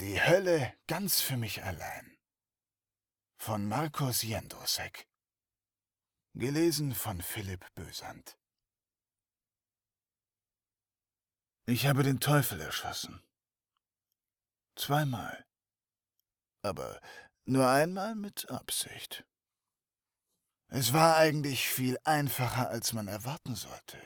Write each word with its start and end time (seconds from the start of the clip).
Die 0.00 0.22
Hölle 0.22 0.72
ganz 0.86 1.20
für 1.20 1.36
mich 1.36 1.64
allein. 1.64 2.16
Von 3.36 3.66
Markus 3.66 4.22
Jendrusek. 4.22 5.08
Gelesen 6.34 6.94
von 6.94 7.20
Philipp 7.20 7.66
Bösand. 7.74 8.38
Ich 11.66 11.88
habe 11.88 12.04
den 12.04 12.20
Teufel 12.20 12.60
erschossen. 12.60 13.24
Zweimal. 14.76 15.44
Aber 16.62 17.00
nur 17.44 17.68
einmal 17.68 18.14
mit 18.14 18.48
Absicht. 18.50 19.26
Es 20.68 20.92
war 20.92 21.16
eigentlich 21.16 21.68
viel 21.68 21.98
einfacher, 22.04 22.68
als 22.68 22.92
man 22.92 23.08
erwarten 23.08 23.56
sollte. 23.56 23.98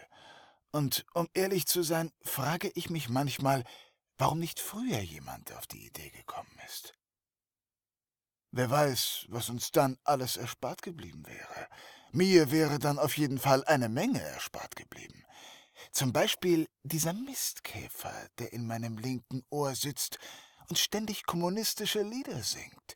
Und 0.70 1.04
um 1.12 1.28
ehrlich 1.34 1.66
zu 1.66 1.82
sein, 1.82 2.14
frage 2.22 2.70
ich 2.76 2.88
mich 2.88 3.10
manchmal, 3.10 3.62
warum 4.22 4.38
nicht 4.38 4.60
früher 4.60 5.00
jemand 5.00 5.52
auf 5.52 5.66
die 5.66 5.84
Idee 5.84 6.10
gekommen 6.10 6.56
ist. 6.68 6.94
Wer 8.52 8.70
weiß, 8.70 9.26
was 9.30 9.50
uns 9.50 9.72
dann 9.72 9.98
alles 10.04 10.36
erspart 10.36 10.80
geblieben 10.80 11.26
wäre. 11.26 11.68
Mir 12.12 12.52
wäre 12.52 12.78
dann 12.78 13.00
auf 13.00 13.16
jeden 13.18 13.40
Fall 13.40 13.64
eine 13.64 13.88
Menge 13.88 14.22
erspart 14.22 14.76
geblieben. 14.76 15.24
Zum 15.90 16.12
Beispiel 16.12 16.68
dieser 16.84 17.14
Mistkäfer, 17.14 18.14
der 18.38 18.52
in 18.52 18.64
meinem 18.64 18.96
linken 18.96 19.42
Ohr 19.50 19.74
sitzt 19.74 20.20
und 20.68 20.78
ständig 20.78 21.26
kommunistische 21.26 22.02
Lieder 22.02 22.44
singt. 22.44 22.94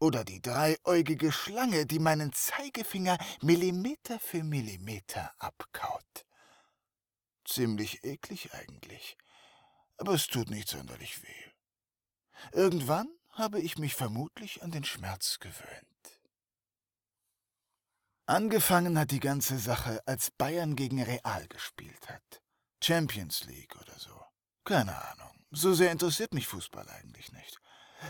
Oder 0.00 0.22
die 0.22 0.42
dreieugige 0.42 1.32
Schlange, 1.32 1.86
die 1.86 1.98
meinen 1.98 2.30
Zeigefinger 2.34 3.16
Millimeter 3.40 4.18
für 4.18 4.44
Millimeter 4.44 5.32
abkaut. 5.38 6.26
Ziemlich 7.46 8.04
eklig 8.04 8.52
eigentlich 8.52 9.16
aber 10.02 10.14
es 10.14 10.26
tut 10.26 10.50
nicht 10.50 10.66
sonderlich 10.66 11.22
weh. 11.22 11.50
Irgendwann 12.50 13.06
habe 13.30 13.60
ich 13.60 13.78
mich 13.78 13.94
vermutlich 13.94 14.60
an 14.60 14.72
den 14.72 14.82
Schmerz 14.82 15.38
gewöhnt. 15.38 16.20
Angefangen 18.26 18.98
hat 18.98 19.12
die 19.12 19.20
ganze 19.20 19.60
Sache, 19.60 20.00
als 20.04 20.32
Bayern 20.32 20.74
gegen 20.74 21.00
Real 21.00 21.46
gespielt 21.46 22.08
hat. 22.08 22.42
Champions 22.82 23.44
League 23.44 23.76
oder 23.76 23.96
so. 23.96 24.20
Keine 24.64 25.00
Ahnung. 25.10 25.30
So 25.52 25.72
sehr 25.72 25.92
interessiert 25.92 26.34
mich 26.34 26.48
Fußball 26.48 26.88
eigentlich 26.88 27.30
nicht. 27.30 27.60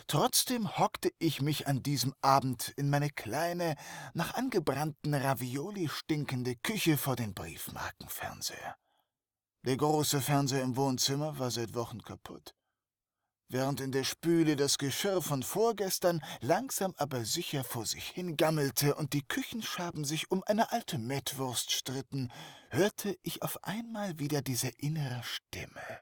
Trotzdem 0.06 0.79
hockte 0.79 1.12
ich 1.19 1.43
mich 1.43 1.67
an 1.67 1.83
diesem 1.83 2.15
Abend 2.23 2.73
in 2.77 2.89
meine 2.89 3.11
kleine, 3.11 3.77
nach 4.15 4.33
angebrannten 4.33 5.12
Ravioli 5.12 5.91
stinkende 5.91 6.56
Küche 6.56 6.97
vor 6.97 7.17
den 7.17 7.34
Briefmarkenfernseher. 7.34 8.79
Der 9.65 9.77
große 9.77 10.21
Fernseher 10.21 10.63
im 10.63 10.77
Wohnzimmer 10.77 11.39
war 11.39 11.53
seit 11.53 11.75
Wochen 11.75 12.03
kaputt. 12.03 12.53
Während 13.49 13.81
in 13.81 13.93
der 13.93 14.03
Spüle 14.03 14.57
das 14.57 14.77
Geschirr 14.77 15.23
von 15.23 15.45
vorgestern 15.45 16.21
langsam 16.41 16.95
aber 16.97 17.25
sicher 17.25 17.63
vor 17.63 17.87
sich 17.87 18.09
hingammelte 18.09 18.97
und 18.97 19.13
die 19.13 19.23
Küchenschaben 19.23 20.05
sich 20.05 20.33
um 20.33 20.43
eine 20.45 20.73
alte 20.73 20.99
Mettwurst 20.99 21.71
stritten, 21.71 22.33
hörte 22.71 23.17
ich 23.23 23.43
auf 23.43 23.63
einmal 23.63 24.19
wieder 24.19 24.43
diese 24.43 24.69
innere 24.79 25.23
Stimme. 25.23 26.01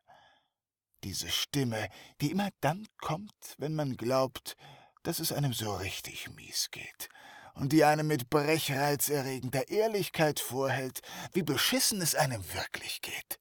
Diese 1.04 1.28
Stimme, 1.28 1.88
die 2.22 2.30
immer 2.30 2.48
dann 2.60 2.86
kommt, 2.98 3.56
wenn 3.58 3.74
man 3.74 3.98
glaubt, 3.98 4.56
dass 5.02 5.18
es 5.18 5.32
einem 5.32 5.52
so 5.52 5.74
richtig 5.74 6.30
mies 6.30 6.70
geht 6.70 7.10
und 7.54 7.72
die 7.72 7.84
einem 7.84 8.06
mit 8.06 8.30
brechreizerregender 8.30 9.68
Ehrlichkeit 9.68 10.40
vorhält, 10.40 11.02
wie 11.32 11.42
beschissen 11.42 12.00
es 12.00 12.14
einem 12.14 12.42
wirklich 12.54 13.02
geht. 13.02 13.38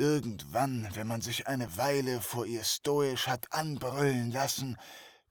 Irgendwann, 0.00 0.88
wenn 0.94 1.08
man 1.08 1.22
sich 1.22 1.48
eine 1.48 1.76
Weile 1.76 2.20
vor 2.20 2.46
ihr 2.46 2.62
stoisch 2.62 3.26
hat 3.26 3.52
anbrüllen 3.52 4.30
lassen, 4.30 4.78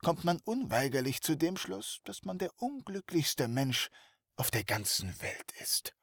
kommt 0.02 0.24
man 0.24 0.40
unweigerlich 0.44 1.22
zu 1.22 1.36
dem 1.36 1.56
Schluss, 1.56 2.00
dass 2.04 2.24
man 2.24 2.36
der 2.36 2.50
unglücklichste 2.60 3.48
Mensch 3.48 3.88
auf 4.36 4.50
der 4.50 4.64
ganzen 4.64 5.20
Welt 5.22 5.52
ist, 5.60 5.94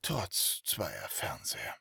trotz 0.00 0.62
zweier 0.64 1.08
Fernseher. 1.10 1.76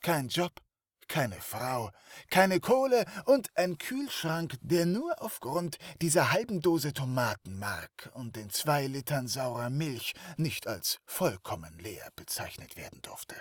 Kein 0.00 0.28
Job, 0.28 0.62
keine 1.08 1.42
Frau, 1.42 1.90
keine 2.30 2.58
Kohle 2.58 3.04
und 3.26 3.54
ein 3.56 3.76
Kühlschrank, 3.76 4.56
der 4.62 4.86
nur 4.86 5.20
aufgrund 5.20 5.76
dieser 6.00 6.32
halben 6.32 6.62
Dose 6.62 6.94
Tomatenmark 6.94 8.10
und 8.14 8.34
den 8.34 8.48
zwei 8.48 8.86
Litern 8.86 9.28
saurer 9.28 9.68
Milch 9.68 10.14
nicht 10.38 10.66
als 10.66 11.00
vollkommen 11.04 11.78
leer 11.78 12.10
bezeichnet 12.16 12.76
werden 12.76 13.02
durfte. 13.02 13.34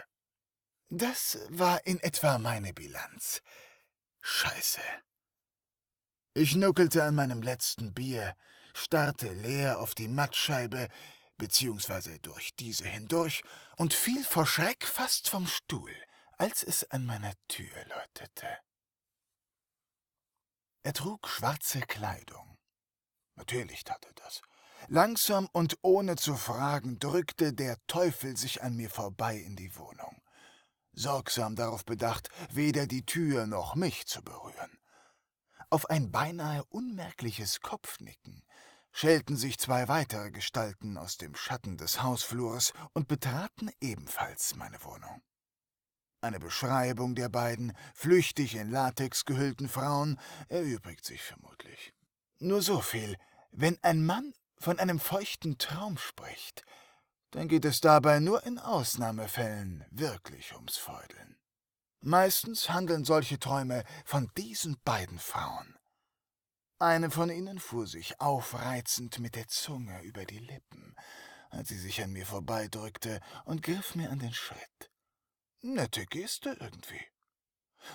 Das 0.91 1.37
war 1.49 1.85
in 1.85 1.99
etwa 1.99 2.39
meine 2.39 2.73
Bilanz. 2.73 3.43
Scheiße. 4.21 4.81
Ich 6.33 6.55
nuckelte 6.55 7.03
an 7.03 7.13
meinem 7.13 7.43
letzten 7.43 7.93
Bier, 7.93 8.35
starrte 8.73 9.31
leer 9.31 9.79
auf 9.81 9.93
die 9.93 10.07
Mattscheibe, 10.07 10.87
beziehungsweise 11.37 12.17
durch 12.19 12.55
diese 12.55 12.85
hindurch, 12.85 13.43
und 13.77 13.93
fiel 13.93 14.23
vor 14.23 14.47
Schreck 14.47 14.83
fast 14.83 15.29
vom 15.29 15.45
Stuhl, 15.45 15.93
als 16.39 16.63
es 16.63 16.89
an 16.89 17.05
meiner 17.05 17.33
Tür 17.47 17.85
läutete. 17.85 18.47
Er 20.81 20.93
trug 20.93 21.27
schwarze 21.27 21.81
Kleidung. 21.81 22.57
Natürlich 23.35 23.83
tat 23.83 24.03
er 24.05 24.13
das. 24.13 24.41
Langsam 24.87 25.47
und 25.51 25.77
ohne 25.83 26.15
zu 26.15 26.35
fragen 26.35 26.97
drückte 26.97 27.53
der 27.53 27.77
Teufel 27.85 28.35
sich 28.35 28.63
an 28.63 28.75
mir 28.75 28.89
vorbei 28.89 29.37
in 29.37 29.55
die 29.55 29.75
Wohnung 29.75 30.19
sorgsam 30.93 31.55
darauf 31.55 31.85
bedacht, 31.85 32.29
weder 32.51 32.87
die 32.87 33.05
Tür 33.05 33.47
noch 33.47 33.75
mich 33.75 34.07
zu 34.07 34.23
berühren. 34.23 34.79
Auf 35.69 35.89
ein 35.89 36.11
beinahe 36.11 36.63
unmerkliches 36.65 37.61
Kopfnicken 37.61 38.43
schälten 38.91 39.37
sich 39.37 39.59
zwei 39.59 39.87
weitere 39.87 40.31
Gestalten 40.31 40.97
aus 40.97 41.17
dem 41.17 41.35
Schatten 41.35 41.77
des 41.77 42.01
Hausflurs 42.01 42.73
und 42.93 43.07
betraten 43.07 43.69
ebenfalls 43.79 44.55
meine 44.55 44.83
Wohnung. 44.83 45.21
Eine 46.21 46.39
Beschreibung 46.39 47.15
der 47.15 47.29
beiden 47.29 47.73
flüchtig 47.93 48.55
in 48.55 48.69
Latex 48.69 49.25
gehüllten 49.25 49.69
Frauen 49.69 50.19
erübrigt 50.49 51.05
sich 51.05 51.21
vermutlich. 51.21 51.93
Nur 52.39 52.61
so 52.61 52.81
viel, 52.81 53.15
wenn 53.51 53.77
ein 53.83 54.05
Mann 54.05 54.33
von 54.57 54.79
einem 54.79 54.99
feuchten 54.99 55.57
Traum 55.57 55.97
spricht, 55.97 56.65
dann 57.31 57.47
geht 57.47 57.65
es 57.65 57.81
dabei 57.81 58.19
nur 58.19 58.43
in 58.45 58.59
Ausnahmefällen 58.59 59.85
wirklich 59.91 60.55
ums 60.55 60.77
Feudeln. 60.77 61.37
Meistens 62.01 62.69
handeln 62.69 63.03
solche 63.03 63.39
Träume 63.39 63.83
von 64.05 64.31
diesen 64.37 64.77
beiden 64.83 65.19
Frauen. 65.19 65.75
Eine 66.79 67.11
von 67.11 67.29
ihnen 67.29 67.59
fuhr 67.59 67.87
sich 67.87 68.21
aufreizend 68.21 69.19
mit 69.19 69.35
der 69.35 69.47
Zunge 69.47 70.01
über 70.03 70.23
die 70.23 70.39
Lippen, 70.39 70.95
als 71.49 71.69
sie 71.69 71.77
sich 71.77 72.01
an 72.01 72.13
mir 72.13 72.25
vorbeidrückte 72.25 73.19
und 73.43 73.63
griff 73.63 73.95
mir 73.95 74.09
an 74.11 74.19
den 74.19 74.33
Schritt. 74.33 74.89
Nette 75.61 76.05
Geste 76.05 76.55
irgendwie. 76.59 77.05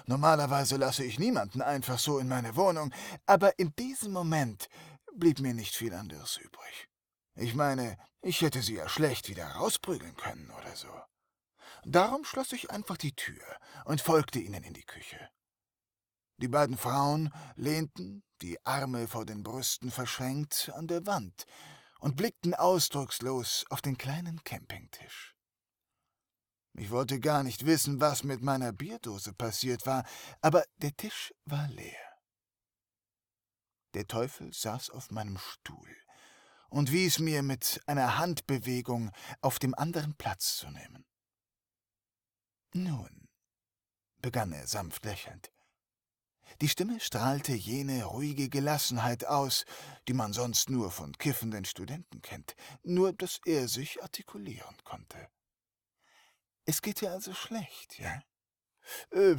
Normalerweise 0.07 0.77
lasse 0.77 1.05
ich 1.05 1.19
niemanden 1.19 1.63
einfach 1.63 1.99
so 1.99 2.19
in 2.19 2.29
meine 2.29 2.57
Wohnung, 2.57 2.93
aber 3.25 3.59
in 3.59 3.75
diesem 3.77 4.13
Moment 4.13 4.69
blieb 5.15 5.41
mir 5.41 5.55
nicht 5.55 5.75
viel 5.75 5.95
anderes 5.95 6.37
übrig. 6.37 6.89
Ich 7.37 7.55
meine, 7.55 7.99
ich 8.21 8.41
hätte 8.43 8.63
sie 8.63 8.77
ja 8.77 8.89
schlecht 8.89 9.29
wieder 9.29 9.47
rausprügeln 9.47 10.15
können 10.17 10.51
oder 10.51 10.77
so. 10.77 10.89
Darum 11.85 12.25
schloss 12.25 12.53
ich 12.53 12.71
einfach 12.71 12.97
die 12.97 13.15
Tür 13.15 13.45
und 13.85 14.01
folgte 14.01 14.39
ihnen 14.39 14.63
in 14.63 14.73
die 14.73 14.85
Küche. 14.85 15.29
Die 16.39 16.49
beiden 16.49 16.77
Frauen 16.77 17.33
lehnten, 17.57 18.25
die 18.41 18.65
Arme 18.65 19.09
vor 19.09 19.27
den 19.27 19.43
Brüsten 19.43 19.91
verschränkt, 19.91 20.71
an 20.75 20.87
der 20.87 21.07
Wand 21.07 21.47
und 22.01 22.17
blickten 22.17 22.55
ausdruckslos 22.55 23.65
auf 23.71 23.83
den 23.83 23.99
kleinen 23.99 24.43
Campingtisch. 24.45 25.35
Ich 26.77 26.91
wollte 26.91 27.21
gar 27.21 27.43
nicht 27.43 27.67
wissen, 27.67 28.01
was 28.01 28.25
mit 28.25 28.43
meiner 28.43 28.73
Bierdose 28.73 29.33
passiert 29.33 29.87
war, 29.87 30.05
aber 30.41 30.65
der 30.77 30.97
Tisch 30.97 31.33
war 31.45 31.69
leer. 31.69 32.19
Der 33.95 34.07
Teufel 34.09 34.53
saß 34.53 34.91
auf 34.91 35.11
meinem 35.13 35.39
Stuhl 35.39 36.04
und 36.75 36.91
wies 36.91 37.21
mir 37.21 37.45
mit 37.45 37.81
einer 37.87 38.19
Handbewegung 38.19 39.13
auf 39.41 39.61
dem 39.61 39.77
anderen 39.77 40.17
Platz 40.17 40.57
zu 40.57 40.69
nehmen. 40.71 41.07
Nun, 42.73 43.29
begann 44.21 44.51
er 44.51 44.67
sanft 44.67 45.05
lächelnd. 45.05 45.53
Die 46.61 46.69
Stimme 46.69 46.99
strahlte 46.99 47.53
jene 47.53 48.03
ruhige 48.05 48.49
Gelassenheit 48.49 49.25
aus, 49.25 49.65
die 50.09 50.15
man 50.15 50.33
sonst 50.33 50.69
nur 50.69 50.91
von 50.91 51.13
kiffenden 51.13 51.65
Studenten 51.65 52.21
kennt, 52.23 52.57
nur 52.83 53.13
dass 53.13 53.39
er 53.45 53.69
sich 53.69 54.03
artikulieren 54.03 54.77
konnte. 54.83 55.29
Es 56.65 56.83
geht 56.83 57.01
dir 57.01 57.13
also 57.13 57.35
schlecht, 57.35 58.01
ja? 58.01 58.21
Äh, 59.13 59.37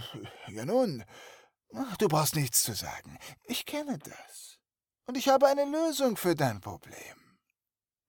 ja 0.48 0.64
nun, 0.64 1.04
du 2.00 2.08
brauchst 2.08 2.36
nichts 2.38 2.64
zu 2.64 2.74
sagen. 2.74 3.20
Ich 3.44 3.66
kenne 3.66 4.00
das. 4.00 4.58
Und 5.06 5.18
ich 5.18 5.28
habe 5.28 5.48
eine 5.48 5.66
Lösung 5.66 6.16
für 6.16 6.34
dein 6.34 6.62
Problem. 6.62 7.25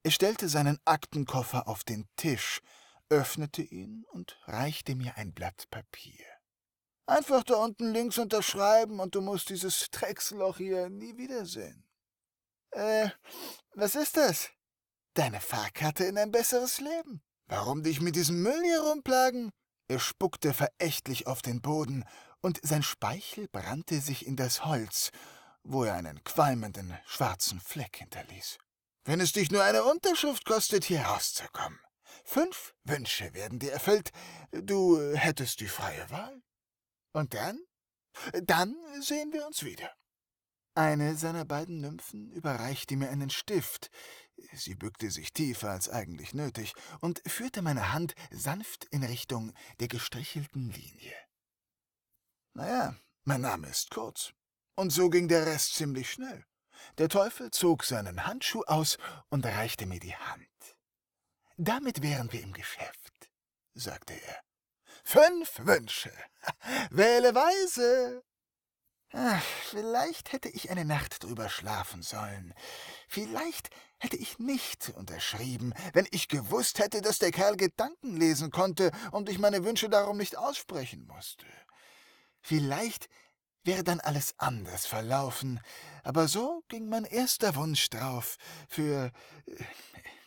Er 0.06 0.12
stellte 0.12 0.48
seinen 0.48 0.78
Aktenkoffer 0.84 1.66
auf 1.66 1.82
den 1.82 2.06
Tisch, 2.14 2.60
öffnete 3.08 3.62
ihn 3.62 4.04
und 4.12 4.38
reichte 4.44 4.94
mir 4.94 5.16
ein 5.16 5.32
Blatt 5.32 5.68
Papier. 5.68 6.24
Einfach 7.06 7.42
da 7.42 7.54
unten 7.56 7.92
links 7.92 8.16
unterschreiben 8.16 9.00
und 9.00 9.16
du 9.16 9.20
musst 9.20 9.48
dieses 9.48 9.90
Drecksloch 9.90 10.58
hier 10.58 10.90
nie 10.90 11.16
wiedersehen. 11.16 11.88
Äh, 12.70 13.08
was 13.74 13.96
ist 13.96 14.16
das? 14.16 14.50
Deine 15.14 15.40
Fahrkarte 15.40 16.04
in 16.04 16.18
ein 16.18 16.30
besseres 16.30 16.78
Leben. 16.78 17.20
Warum 17.48 17.82
dich 17.82 18.00
mit 18.00 18.14
diesem 18.14 18.40
Müll 18.42 18.62
hier 18.62 18.82
rumplagen? 18.82 19.50
Er 19.88 19.98
spuckte 19.98 20.54
verächtlich 20.54 21.26
auf 21.26 21.42
den 21.42 21.60
Boden, 21.60 22.04
und 22.42 22.60
sein 22.62 22.84
Speichel 22.84 23.48
brannte 23.48 24.00
sich 24.00 24.24
in 24.24 24.36
das 24.36 24.64
Holz, 24.64 25.10
wo 25.64 25.82
er 25.82 25.94
einen 25.94 26.22
qualmenden 26.22 26.96
schwarzen 27.06 27.58
Fleck 27.58 27.96
hinterließ. 27.96 28.58
Wenn 29.06 29.20
es 29.20 29.32
dich 29.32 29.52
nur 29.52 29.62
eine 29.62 29.84
Unterschrift 29.84 30.44
kostet, 30.44 30.84
hier 30.84 31.02
rauszukommen. 31.02 31.78
Fünf 32.24 32.74
Wünsche 32.82 33.32
werden 33.34 33.60
dir 33.60 33.72
erfüllt, 33.72 34.10
du 34.50 35.00
hättest 35.14 35.60
die 35.60 35.68
freie 35.68 36.10
Wahl. 36.10 36.42
Und 37.12 37.32
dann? 37.32 37.60
Dann 38.42 38.74
sehen 39.00 39.32
wir 39.32 39.46
uns 39.46 39.62
wieder. 39.62 39.94
Eine 40.74 41.16
seiner 41.16 41.44
beiden 41.44 41.80
Nymphen 41.80 42.32
überreichte 42.32 42.96
mir 42.96 43.08
einen 43.10 43.30
Stift. 43.30 43.90
Sie 44.52 44.74
bückte 44.74 45.12
sich 45.12 45.32
tiefer 45.32 45.70
als 45.70 45.88
eigentlich 45.88 46.34
nötig 46.34 46.74
und 47.00 47.22
führte 47.26 47.62
meine 47.62 47.92
Hand 47.92 48.14
sanft 48.32 48.86
in 48.86 49.04
Richtung 49.04 49.54
der 49.78 49.86
gestrichelten 49.86 50.68
Linie. 50.70 51.14
Naja, 52.54 52.96
mein 53.22 53.42
Name 53.42 53.68
ist 53.68 53.90
kurz. 53.90 54.32
Und 54.74 54.90
so 54.90 55.08
ging 55.10 55.28
der 55.28 55.46
Rest 55.46 55.74
ziemlich 55.74 56.10
schnell. 56.10 56.44
Der 56.99 57.08
Teufel 57.08 57.50
zog 57.50 57.84
seinen 57.84 58.26
Handschuh 58.26 58.62
aus 58.67 58.99
und 59.28 59.44
reichte 59.44 59.87
mir 59.87 60.00
die 60.00 60.17
Hand. 60.17 60.46
Damit 61.56 62.02
wären 62.02 62.32
wir 62.32 62.43
im 62.43 62.52
Geschäft, 62.52 63.31
sagte 63.75 64.14
er. 64.14 64.40
Fünf 65.05 65.61
Wünsche. 65.61 66.12
Wähle 66.90 67.34
weise. 67.34 68.23
Ach, 69.12 69.43
vielleicht 69.70 70.32
hätte 70.32 70.49
ich 70.49 70.70
eine 70.70 70.84
Nacht 70.84 71.23
drüber 71.23 71.49
schlafen 71.49 72.02
sollen. 72.02 72.52
Vielleicht 73.08 73.70
hätte 73.99 74.17
ich 74.17 74.38
nicht 74.38 74.90
unterschrieben, 74.90 75.73
wenn 75.94 76.06
ich 76.11 76.28
gewusst 76.28 76.81
hätte, 76.81 77.00
dass 77.00 77.19
der 77.19 77.31
Kerl 77.31 77.56
Gedanken 77.56 78.17
lesen 78.17 78.50
konnte 78.50 78.90
und 79.12 79.28
ich 79.28 79.38
meine 79.38 79.64
Wünsche 79.64 79.88
darum 79.88 80.19
nicht 80.19 80.37
aussprechen 80.37 81.06
musste. 81.06 81.46
Vielleicht 82.43 83.08
wäre 83.66 83.84
dann 83.84 84.00
alles 84.00 84.34
anders 84.38 84.86
verlaufen, 84.86 85.60
aber 86.02 86.28
so 86.28 86.64
ging 86.68 86.88
mein 86.88 87.04
erster 87.04 87.54
Wunsch 87.56 87.90
drauf 87.90 88.36
für. 88.68 89.12
Äh, 89.46 89.64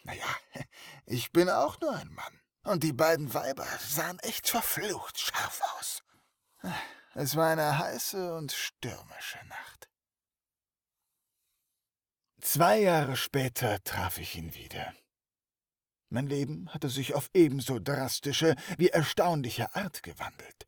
naja, 0.04 0.26
ich 1.06 1.32
bin 1.32 1.50
auch 1.50 1.80
nur 1.82 1.96
ein 1.96 2.12
Mann. 2.14 2.40
Und 2.64 2.84
die 2.84 2.94
beiden 2.94 3.34
Weiber 3.34 3.66
sahen 3.80 4.20
echt 4.20 4.50
verflucht 4.50 5.20
scharf 5.20 5.62
aus. 5.78 6.04
Es 7.16 7.36
war 7.36 7.50
eine 7.50 7.78
heiße 7.78 8.36
und 8.36 8.52
stürmische 8.52 9.40
Nacht. 9.48 9.90
Zwei 12.42 12.80
Jahre 12.80 13.16
später 13.16 13.84
traf 13.84 14.18
ich 14.18 14.36
ihn 14.36 14.54
wieder. 14.54 14.94
Mein 16.10 16.28
Leben 16.28 16.74
hatte 16.74 16.90
sich 16.90 17.14
auf 17.14 17.30
ebenso 17.34 17.80
drastische 17.80 18.56
wie 18.78 18.90
erstaunliche 18.90 19.76
Art 19.76 20.04
gewandelt. 20.04 20.66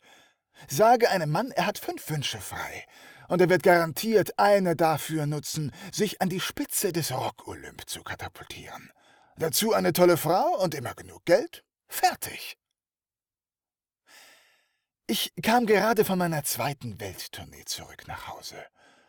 Sage 0.68 1.10
einem 1.10 1.32
Mann, 1.32 1.52
er 1.52 1.66
hat 1.66 1.78
fünf 1.78 2.10
Wünsche 2.10 2.40
frei, 2.40 2.86
und 3.28 3.42
er 3.42 3.50
wird 3.50 3.64
garantiert 3.64 4.38
eine 4.38 4.76
dafür 4.76 5.26
nutzen, 5.26 5.72
sich 5.92 6.22
an 6.22 6.30
die 6.30 6.40
Spitze 6.40 6.92
des 6.92 7.12
Rock-Olymp 7.12 7.90
zu 7.90 8.04
katapultieren. 8.04 8.92
Dazu 9.38 9.74
eine 9.74 9.94
tolle 9.94 10.18
Frau 10.18 10.58
und 10.62 10.76
immer 10.76 10.94
genug 10.94 11.26
Geld, 11.26 11.64
Fertig. 11.94 12.58
Ich 15.08 15.34
kam 15.44 15.66
gerade 15.66 16.06
von 16.06 16.18
meiner 16.18 16.46
zweiten 16.46 17.02
Welttournee 17.02 17.66
zurück 17.66 18.08
nach 18.08 18.30
Hause. 18.30 18.56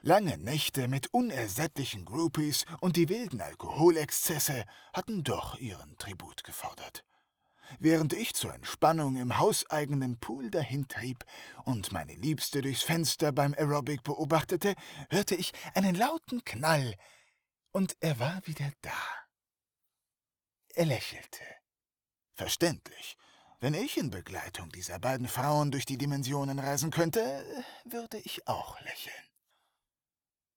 Lange 0.00 0.36
Nächte 0.36 0.88
mit 0.88 1.14
unersättlichen 1.14 2.04
Groupies 2.04 2.64
und 2.80 2.96
die 2.96 3.08
wilden 3.08 3.40
Alkoholexzesse 3.40 4.64
hatten 4.92 5.22
doch 5.22 5.60
ihren 5.60 5.96
Tribut 5.96 6.42
gefordert. 6.42 7.04
Während 7.78 8.12
ich 8.12 8.34
zur 8.34 8.54
Entspannung 8.54 9.16
im 9.16 9.38
hauseigenen 9.38 10.18
Pool 10.18 10.50
dahintrieb 10.50 11.24
und 11.64 11.92
meine 11.92 12.14
Liebste 12.14 12.62
durchs 12.62 12.82
Fenster 12.82 13.32
beim 13.32 13.54
Aerobic 13.54 14.02
beobachtete, 14.02 14.74
hörte 15.10 15.34
ich 15.34 15.52
einen 15.74 15.94
lauten 15.94 16.44
Knall, 16.44 16.94
und 17.72 17.96
er 18.00 18.18
war 18.18 18.46
wieder 18.46 18.70
da. 18.82 18.92
Er 20.74 20.86
lächelte. 20.86 21.40
Verständlich. 22.34 23.16
Wenn 23.60 23.74
ich 23.74 23.96
in 23.96 24.10
Begleitung 24.10 24.70
dieser 24.70 24.98
beiden 24.98 25.28
Frauen 25.28 25.70
durch 25.70 25.86
die 25.86 25.96
Dimensionen 25.96 26.58
reisen 26.58 26.90
könnte, 26.90 27.44
würde 27.84 28.18
ich 28.18 28.46
auch 28.48 28.80
lächeln. 28.80 29.14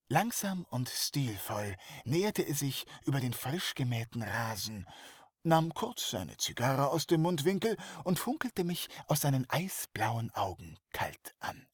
Langsam 0.08 0.66
und 0.70 0.90
stilvoll 0.90 1.76
näherte 2.04 2.44
er 2.44 2.56
sich 2.56 2.86
über 3.06 3.20
den 3.20 3.34
frisch 3.34 3.76
gemähten 3.76 4.22
Rasen, 4.22 4.88
nahm 5.46 5.74
kurz 5.74 6.10
seine 6.10 6.38
Zigarre 6.38 6.90
aus 6.90 7.08
dem 7.08 7.22
Mundwinkel 7.22 7.78
und 8.04 8.20
funkelte 8.20 8.64
mich 8.64 8.88
aus 9.08 9.22
seinen 9.22 9.50
eisblauen 9.50 10.32
Augen 10.32 10.78
kalt 10.92 11.36
an. 11.40 11.68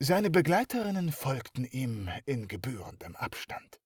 Seine 0.00 0.30
Begleiterinnen 0.30 1.12
folgten 1.12 1.64
ihm 1.64 2.10
in 2.26 2.48
gebührendem 2.48 3.16
Abstand. 3.16 3.80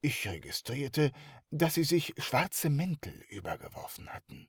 Ich 0.00 0.28
registrierte, 0.28 1.12
dass 1.50 1.74
sie 1.74 1.84
sich 1.84 2.14
schwarze 2.18 2.70
Mäntel 2.70 3.12
übergeworfen 3.28 4.12
hatten. 4.12 4.48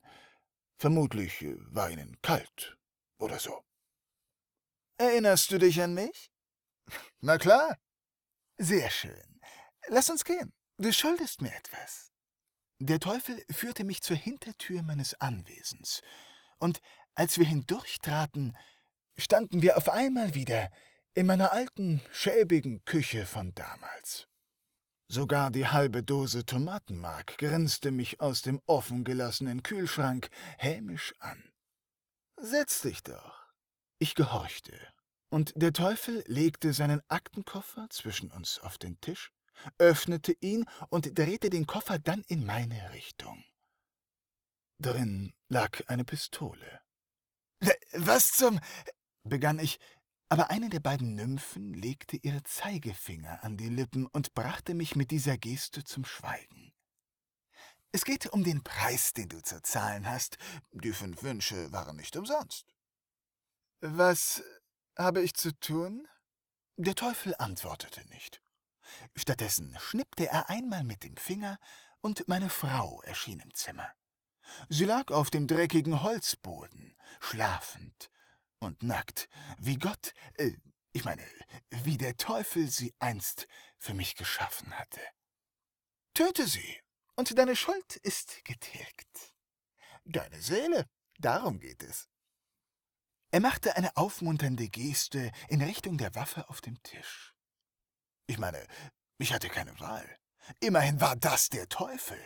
Vermutlich 0.78 1.46
war 1.72 1.90
ihnen 1.90 2.18
kalt 2.22 2.78
oder 3.18 3.40
so. 3.40 3.64
Erinnerst 4.98 5.52
du 5.52 5.58
dich 5.58 5.82
an 5.82 5.94
mich? 5.94 6.30
Na 7.20 7.38
klar. 7.38 7.78
Sehr 8.58 8.90
schön. 8.90 9.42
Lass 9.88 10.10
uns 10.10 10.24
gehen. 10.24 10.54
Du 10.78 10.92
schuldest 10.92 11.42
mir 11.42 11.54
etwas. 11.54 12.12
Der 12.80 13.00
Teufel 13.00 13.42
führte 13.50 13.84
mich 13.84 14.02
zur 14.02 14.18
Hintertür 14.18 14.82
meines 14.84 15.20
Anwesens, 15.22 16.02
und 16.60 16.82
als 17.14 17.38
wir 17.38 17.46
hindurchtraten, 17.46 18.58
standen 19.18 19.62
wir 19.62 19.78
auf 19.78 19.90
einmal 19.90 20.36
wieder 20.36 20.70
in 21.14 21.26
meiner 21.26 21.54
alten, 21.54 22.02
schäbigen 22.12 22.84
Küche 22.84 23.26
von 23.26 23.54
damals. 23.56 24.28
Sogar 25.08 25.52
die 25.52 25.68
halbe 25.68 26.04
Dose 26.04 26.46
Tomatenmark 26.46 27.38
grinste 27.38 27.92
mich 27.92 28.20
aus 28.20 28.42
dem 28.42 28.60
offen 28.66 29.04
gelassenen 29.04 29.64
Kühlschrank 29.64 30.30
hämisch 30.58 31.14
an. 31.20 31.54
Setz 32.38 32.82
dich 32.82 33.04
doch. 33.04 33.46
Ich 34.00 34.16
gehorchte, 34.16 34.78
und 35.30 35.54
der 35.56 35.72
Teufel 35.72 36.24
legte 36.28 36.74
seinen 36.74 37.02
Aktenkoffer 37.08 37.88
zwischen 37.90 38.32
uns 38.32 38.60
auf 38.60 38.78
den 38.78 39.00
Tisch, 39.00 39.32
öffnete 39.78 40.36
ihn 40.42 40.66
und 40.90 41.18
drehte 41.18 41.50
den 41.50 41.68
Koffer 41.68 42.00
dann 42.00 42.24
in 42.28 42.46
meine 42.46 42.92
Richtung. 42.94 43.44
Drin 44.80 45.34
lag 45.48 45.88
eine 45.88 46.04
Pistole. 46.04 46.82
Was 47.94 48.32
zum. 48.34 48.60
begann 49.24 49.60
ich, 49.60 49.80
aber 50.30 50.50
eine 50.50 50.70
der 50.70 50.80
beiden 50.80 51.16
Nymphen 51.16 51.74
legte 51.74 52.18
ihre 52.18 52.44
Zeigefinger 52.44 53.44
an 53.44 53.58
die 53.58 53.70
Lippen 53.70 54.06
und 54.08 54.34
brachte 54.34 54.74
mich 54.74 54.96
mit 54.96 55.12
dieser 55.12 55.38
Geste 55.38 55.84
zum 55.84 56.04
Schweigen. 56.04 56.74
Es 57.92 58.04
geht 58.04 58.28
um 58.28 58.44
den 58.44 58.64
Preis, 58.64 59.14
den 59.14 59.30
du 59.30 59.42
zu 59.42 59.62
zahlen 59.62 60.10
hast. 60.10 60.38
Die 60.72 60.92
fünf 60.92 61.24
Wünsche 61.24 61.72
waren 61.72 61.96
nicht 61.96 62.18
umsonst. 62.18 62.66
Was 63.80 64.44
habe 64.98 65.22
ich 65.22 65.34
zu 65.36 65.58
tun? 65.60 66.08
Der 66.76 66.96
Teufel 66.96 67.36
antwortete 67.38 68.06
nicht. 68.10 68.42
Stattdessen 69.16 69.76
schnippte 69.80 70.28
er 70.28 70.50
einmal 70.50 70.84
mit 70.84 71.04
dem 71.04 71.18
Finger, 71.18 71.60
und 72.02 72.28
meine 72.28 72.50
Frau 72.50 73.02
erschien 73.02 73.40
im 73.40 73.54
Zimmer. 73.54 73.92
Sie 74.70 74.86
lag 74.86 75.12
auf 75.12 75.32
dem 75.32 75.48
dreckigen 75.48 76.04
Holzboden, 76.04 76.96
schlafend, 77.20 78.12
und 78.60 78.84
nackt, 78.84 79.28
wie 79.58 79.78
Gott, 79.78 80.14
äh, 80.38 80.52
ich 80.92 81.04
meine, 81.04 81.26
wie 81.84 81.98
der 81.98 82.16
Teufel 82.18 82.70
sie 82.70 82.94
einst 83.00 83.48
für 83.78 83.94
mich 83.94 84.16
geschaffen 84.16 84.78
hatte. 84.78 85.02
Töte 86.14 86.48
sie, 86.48 86.80
und 87.16 87.38
deine 87.38 87.56
Schuld 87.56 87.96
ist 87.98 88.46
getilgt. 88.46 89.34
Deine 90.06 90.42
Seele, 90.42 90.86
darum 91.18 91.60
geht 91.60 91.84
es. 91.84 92.08
Er 93.32 93.42
machte 93.42 93.76
eine 93.76 93.98
aufmunternde 93.98 94.70
Geste 94.70 95.32
in 95.50 95.62
Richtung 95.62 95.98
der 95.98 96.16
Waffe 96.16 96.48
auf 96.50 96.62
dem 96.62 96.82
Tisch. 96.84 97.35
Ich 98.28 98.38
meine, 98.38 98.66
ich 99.18 99.34
hatte 99.34 99.50
keine 99.50 99.80
Wahl. 99.80 100.06
Immerhin 100.60 101.00
war 101.02 101.16
das 101.16 101.50
der 101.50 101.68
Teufel. 101.70 102.20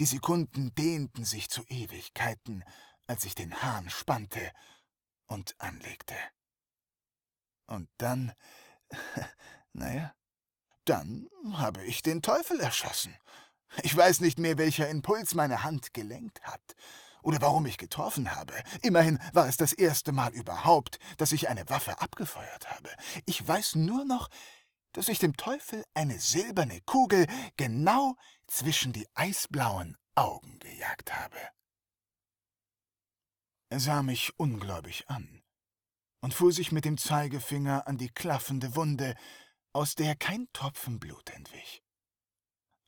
Die 0.00 0.06
Sekunden 0.06 0.74
dehnten 0.74 1.24
sich 1.24 1.48
zu 1.48 1.64
Ewigkeiten, 1.64 2.64
als 3.06 3.24
ich 3.24 3.34
den 3.34 3.62
Hahn 3.62 3.88
spannte 3.90 4.52
und 5.26 5.54
anlegte. 5.58 6.14
Und 7.66 7.88
dann, 7.98 8.32
naja, 9.72 10.14
dann 10.84 11.28
habe 11.52 11.84
ich 11.84 12.02
den 12.02 12.22
Teufel 12.22 12.60
erschossen. 12.60 13.14
Ich 13.82 13.94
weiß 13.94 14.20
nicht 14.20 14.38
mehr, 14.38 14.56
welcher 14.56 14.88
Impuls 14.88 15.34
meine 15.34 15.62
Hand 15.62 15.92
gelenkt 15.92 16.42
hat. 16.42 16.62
oder 17.22 17.42
warum 17.42 17.66
ich 17.66 17.76
getroffen 17.76 18.34
habe. 18.34 18.54
Immerhin 18.80 19.18
war 19.32 19.48
es 19.48 19.56
das 19.56 19.72
erste 19.72 20.12
Mal 20.12 20.32
überhaupt, 20.32 20.98
dass 21.18 21.32
ich 21.32 21.48
eine 21.48 21.68
Waffe 21.68 22.00
abgefeuert 22.00 22.70
habe. 22.70 22.88
Ich 23.26 23.46
weiß 23.46 23.74
nur 23.74 24.04
noch, 24.04 24.28
dass 24.92 25.08
ich 25.08 25.18
dem 25.18 25.36
Teufel 25.36 25.84
eine 25.94 26.18
silberne 26.18 26.80
Kugel 26.82 27.26
genau 27.56 28.16
zwischen 28.46 28.92
die 28.92 29.06
eisblauen 29.14 29.96
Augen 30.14 30.58
gejagt 30.58 31.14
habe. 31.14 31.38
Er 33.70 33.80
sah 33.80 34.02
mich 34.02 34.38
ungläubig 34.38 35.08
an 35.08 35.42
und 36.20 36.34
fuhr 36.34 36.52
sich 36.52 36.72
mit 36.72 36.84
dem 36.84 36.98
Zeigefinger 36.98 37.86
an 37.86 37.98
die 37.98 38.08
klaffende 38.08 38.74
Wunde, 38.74 39.14
aus 39.72 39.94
der 39.94 40.16
kein 40.16 40.48
Tropfen 40.52 40.98
Blut 40.98 41.30
entwich. 41.30 41.82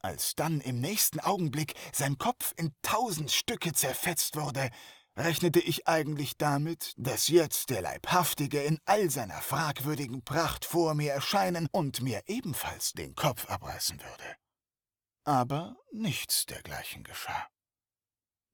Als 0.02 0.34
dann 0.34 0.60
im 0.62 0.80
nächsten 0.80 1.20
Augenblick 1.20 1.74
sein 1.92 2.16
Kopf 2.16 2.54
in 2.56 2.74
tausend 2.80 3.30
Stücke 3.30 3.74
zerfetzt 3.74 4.36
wurde, 4.36 4.70
rechnete 5.16 5.60
ich 5.60 5.86
eigentlich 5.86 6.36
damit, 6.36 6.94
dass 6.96 7.28
jetzt 7.28 7.70
der 7.70 7.82
Leibhaftige 7.82 8.62
in 8.62 8.78
all 8.84 9.10
seiner 9.10 9.40
fragwürdigen 9.40 10.22
Pracht 10.24 10.64
vor 10.64 10.94
mir 10.94 11.12
erscheinen 11.12 11.68
und 11.72 12.00
mir 12.02 12.22
ebenfalls 12.26 12.92
den 12.92 13.14
Kopf 13.14 13.48
abreißen 13.48 14.00
würde. 14.00 14.36
Aber 15.24 15.76
nichts 15.92 16.46
dergleichen 16.46 17.04
geschah. 17.04 17.46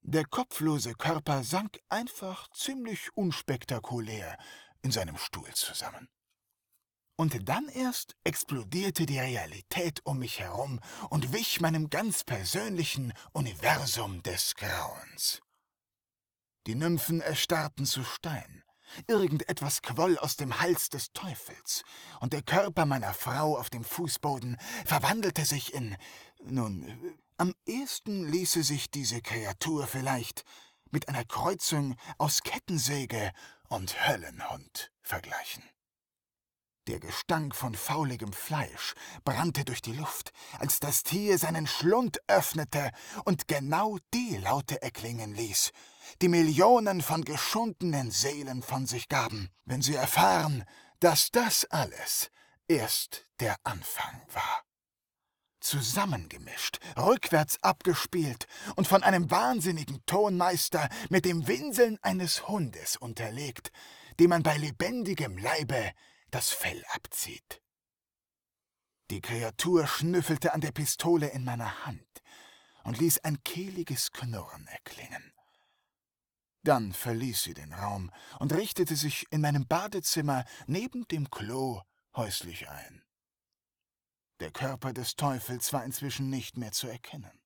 Der 0.01 0.25
kopflose 0.25 0.93
Körper 0.93 1.43
sank 1.43 1.79
einfach 1.89 2.49
ziemlich 2.51 3.09
unspektakulär 3.15 4.37
in 4.81 4.91
seinem 4.91 5.17
Stuhl 5.17 5.51
zusammen. 5.53 6.07
Und 7.19 7.49
dann 7.49 7.67
erst 7.67 8.15
explodierte 8.23 9.07
die 9.07 9.19
Realität 9.19 10.01
um 10.05 10.19
mich 10.19 10.39
herum 10.39 10.79
und 11.09 11.33
wich 11.33 11.61
meinem 11.61 11.89
ganz 11.89 12.23
persönlichen 12.23 13.11
Universum 13.33 14.21
des 14.21 14.53
Grauens. 14.55 15.41
Die 16.67 16.75
Nymphen 16.75 17.21
erstarrten 17.21 17.85
zu 17.85 18.03
Stein. 18.03 18.61
Irgendetwas 19.07 19.81
quoll 19.81 20.17
aus 20.17 20.35
dem 20.35 20.59
Hals 20.59 20.89
des 20.89 21.13
Teufels, 21.13 21.83
und 22.19 22.33
der 22.33 22.41
Körper 22.41 22.85
meiner 22.85 23.13
Frau 23.13 23.57
auf 23.57 23.69
dem 23.69 23.85
Fußboden 23.85 24.57
verwandelte 24.85 25.45
sich 25.45 25.73
in. 25.73 25.95
Nun, 26.43 27.15
am 27.37 27.53
ehesten 27.65 28.29
ließe 28.29 28.63
sich 28.63 28.91
diese 28.91 29.21
Kreatur 29.21 29.87
vielleicht 29.87 30.43
mit 30.91 31.07
einer 31.07 31.23
Kreuzung 31.23 31.95
aus 32.17 32.43
Kettensäge 32.43 33.31
und 33.69 34.05
Höllenhund 34.05 34.91
vergleichen. 35.01 35.63
Der 36.87 37.01
Gestank 37.01 37.53
von 37.53 37.75
fauligem 37.75 38.31
Fleisch 38.31 38.93
brannte 39.25 39.65
durch 39.65 39.81
die 39.81 39.91
Luft, 39.91 40.31
als 40.57 40.79
das 40.79 41.03
Tier 41.03 41.37
seinen 41.37 41.67
Schlund 41.67 42.19
öffnete 42.27 42.91
und 43.25 43.49
genau 43.49 43.97
die 44.13 44.37
Laute 44.37 44.81
erklingen 44.81 45.35
ließ, 45.35 45.71
die 46.21 46.29
Millionen 46.29 47.01
von 47.01 47.25
geschundenen 47.25 48.09
Seelen 48.09 48.61
von 48.61 48.85
sich 48.85 49.09
gaben, 49.09 49.49
wenn 49.65 49.81
sie 49.81 49.95
erfahren, 49.95 50.63
dass 51.01 51.29
das 51.29 51.65
alles 51.65 52.31
erst 52.69 53.25
der 53.41 53.57
Anfang 53.65 54.21
war. 54.31 54.63
Zusammengemischt, 55.59 56.79
rückwärts 56.97 57.61
abgespielt 57.63 58.47
und 58.77 58.87
von 58.87 59.03
einem 59.03 59.29
wahnsinnigen 59.29 60.05
Tonmeister 60.05 60.87
mit 61.09 61.25
dem 61.25 61.47
Winseln 61.47 61.97
eines 62.01 62.47
Hundes 62.47 62.95
unterlegt, 62.95 63.71
dem 64.21 64.29
man 64.29 64.43
bei 64.43 64.55
lebendigem 64.55 65.37
Leibe 65.37 65.91
das 66.37 66.51
Fell 66.51 66.85
abzieht. 66.93 67.63
Die 69.09 69.21
Kreatur 69.21 69.87
schnüffelte 69.87 70.53
an 70.53 70.61
der 70.61 70.71
Pistole 70.71 71.29
in 71.29 71.43
meiner 71.43 71.83
Hand 71.87 72.21
und 72.83 72.99
ließ 72.99 73.23
ein 73.23 73.43
kehliges 73.43 74.11
Knurren 74.11 74.67
erklingen. 74.67 75.33
Dann 76.61 76.93
verließ 76.93 77.41
sie 77.41 77.55
den 77.55 77.73
Raum 77.73 78.11
und 78.37 78.53
richtete 78.53 78.95
sich 78.95 79.25
in 79.31 79.41
meinem 79.41 79.65
Badezimmer 79.65 80.45
neben 80.67 81.07
dem 81.07 81.31
Klo 81.31 81.81
häuslich 82.15 82.69
ein. 82.69 83.03
Der 84.39 84.51
Körper 84.51 84.93
des 84.93 85.15
Teufels 85.15 85.73
war 85.73 85.83
inzwischen 85.85 86.29
nicht 86.29 86.55
mehr 86.55 86.71
zu 86.71 86.87
erkennen. 86.87 87.41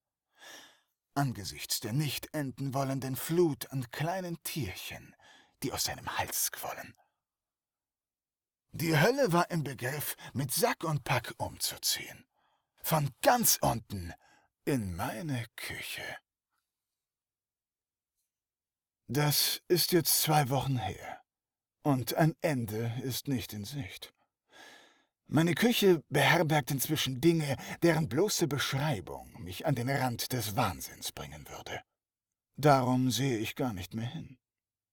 Angesichts 1.14 1.80
der 1.80 1.94
nicht 1.94 2.34
enden 2.34 2.74
wollenden 2.74 3.16
Flut 3.16 3.72
an 3.72 3.90
kleinen 3.92 4.44
Tierchen, 4.44 5.16
die 5.64 5.72
aus 5.72 5.86
seinem 5.86 6.18
Hals 6.18 6.52
quollen, 6.52 6.94
die 8.72 8.98
Hölle 8.98 9.32
war 9.34 9.52
im 9.52 9.64
Begriff, 9.64 10.16
mit 10.34 10.52
Sack 10.52 10.84
und 10.84 11.04
Pack 11.04 11.34
umzuziehen. 11.38 12.26
Von 12.82 13.10
ganz 13.22 13.58
unten 13.62 14.14
in 14.66 14.96
meine 14.96 15.46
Küche. 15.56 16.04
Das 19.08 19.62
ist 19.68 19.92
jetzt 19.92 20.22
zwei 20.22 20.50
Wochen 20.50 20.78
her. 20.78 21.22
Und 21.84 22.14
ein 22.14 22.36
Ende 22.42 22.94
ist 23.04 23.28
nicht 23.28 23.54
in 23.54 23.66
Sicht. 23.66 24.14
Meine 25.28 25.56
Küche 25.56 26.04
beherbergt 26.10 26.72
inzwischen 26.72 27.22
Dinge, 27.22 27.58
deren 27.82 28.08
bloße 28.08 28.48
Beschreibung 28.48 29.34
mich 29.42 29.66
an 29.66 29.76
den 29.76 29.90
Rand 29.90 30.32
des 30.34 30.56
Wahnsinns 30.56 31.12
bringen 31.12 31.48
würde. 31.50 31.82
Darum 32.58 33.12
sehe 33.12 33.38
ich 33.38 33.56
gar 33.56 33.74
nicht 33.74 33.94
mehr 33.94 34.08
hin. 34.08 34.38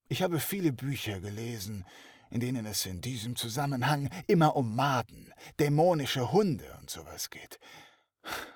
Ich 0.08 0.22
habe 0.22 0.40
viele 0.40 0.72
Bücher 0.72 1.20
gelesen, 1.20 1.84
in 2.30 2.40
denen 2.40 2.66
es 2.66 2.86
in 2.86 3.00
diesem 3.00 3.36
Zusammenhang 3.36 4.10
immer 4.26 4.56
um 4.56 4.74
Maden, 4.76 5.32
dämonische 5.58 6.32
Hunde 6.32 6.76
und 6.80 6.90
sowas 6.90 7.30
geht. 7.30 7.58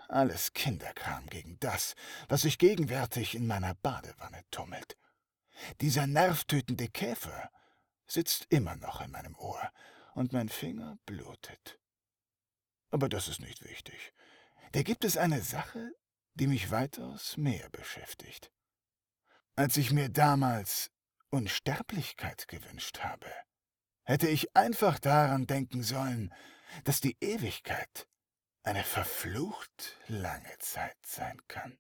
Alles 0.08 0.52
Kinderkram 0.52 1.26
gegen 1.26 1.58
das, 1.60 1.94
was 2.28 2.42
sich 2.42 2.58
gegenwärtig 2.58 3.34
in 3.34 3.46
meiner 3.46 3.74
Badewanne 3.74 4.42
tummelt. 4.50 4.96
Dieser 5.80 6.06
nervtötende 6.06 6.88
Käfer 6.88 7.50
sitzt 8.06 8.46
immer 8.50 8.76
noch 8.76 9.00
in 9.00 9.10
meinem 9.10 9.34
Ohr 9.36 9.70
und 10.14 10.32
mein 10.32 10.48
Finger 10.48 10.98
blutet. 11.06 11.78
Aber 12.90 13.08
das 13.08 13.28
ist 13.28 13.40
nicht 13.40 13.64
wichtig. 13.64 14.12
Da 14.72 14.82
gibt 14.82 15.04
es 15.04 15.16
eine 15.16 15.40
Sache, 15.40 15.92
die 16.34 16.46
mich 16.46 16.70
weitaus 16.70 17.36
mehr 17.36 17.68
beschäftigt. 17.70 18.50
Als 19.56 19.76
ich 19.76 19.92
mir 19.92 20.08
damals 20.08 20.90
Unsterblichkeit 21.30 22.48
gewünscht 22.48 23.00
habe, 23.00 23.30
hätte 24.04 24.28
ich 24.28 24.56
einfach 24.56 24.98
daran 24.98 25.46
denken 25.46 25.82
sollen, 25.82 26.32
dass 26.84 27.00
die 27.00 27.16
Ewigkeit 27.20 28.08
eine 28.62 28.84
verflucht 28.84 29.98
lange 30.08 30.58
Zeit 30.58 30.96
sein 31.04 31.40
kann. 31.48 31.78